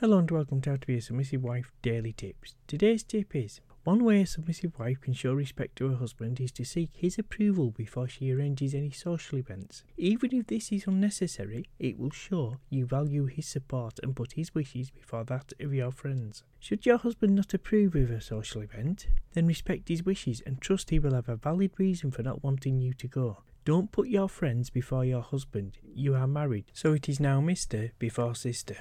Hello 0.00 0.18
and 0.18 0.30
welcome 0.30 0.60
to 0.60 0.68
How 0.68 0.76
to 0.76 0.86
Be 0.86 0.98
a 0.98 1.00
Submissive 1.00 1.42
Wife 1.42 1.72
Daily 1.80 2.12
Tips. 2.12 2.54
Today's 2.66 3.02
tip 3.02 3.34
is 3.34 3.62
one 3.84 4.04
way 4.04 4.20
a 4.20 4.26
submissive 4.26 4.78
wife 4.78 5.00
can 5.00 5.14
show 5.14 5.32
respect 5.32 5.76
to 5.76 5.88
her 5.88 5.96
husband 5.96 6.38
is 6.38 6.52
to 6.52 6.66
seek 6.66 6.90
his 6.92 7.18
approval 7.18 7.70
before 7.70 8.06
she 8.06 8.30
arranges 8.30 8.74
any 8.74 8.90
social 8.90 9.38
events. 9.38 9.84
Even 9.96 10.34
if 10.34 10.48
this 10.48 10.70
is 10.70 10.86
unnecessary, 10.86 11.64
it 11.78 11.98
will 11.98 12.10
show 12.10 12.58
you 12.68 12.84
value 12.84 13.24
his 13.24 13.46
support 13.46 13.98
and 14.02 14.14
put 14.14 14.32
his 14.32 14.54
wishes 14.54 14.90
before 14.90 15.24
that 15.24 15.54
of 15.60 15.72
your 15.72 15.92
friends. 15.92 16.42
Should 16.60 16.84
your 16.84 16.98
husband 16.98 17.34
not 17.34 17.54
approve 17.54 17.94
of 17.94 18.10
a 18.10 18.20
social 18.20 18.60
event, 18.60 19.06
then 19.32 19.46
respect 19.46 19.88
his 19.88 20.04
wishes 20.04 20.42
and 20.44 20.60
trust 20.60 20.90
he 20.90 20.98
will 20.98 21.14
have 21.14 21.30
a 21.30 21.36
valid 21.36 21.70
reason 21.78 22.10
for 22.10 22.22
not 22.22 22.44
wanting 22.44 22.82
you 22.82 22.92
to 22.92 23.08
go. 23.08 23.38
Don't 23.64 23.90
put 23.90 24.08
your 24.08 24.28
friends 24.28 24.68
before 24.68 25.04
your 25.04 25.22
husband. 25.22 25.78
You 25.82 26.14
are 26.14 26.28
married, 26.28 26.66
so 26.72 26.92
it 26.92 27.08
is 27.08 27.18
now 27.18 27.40
Mr. 27.40 27.90
before 27.98 28.34
sister. 28.34 28.76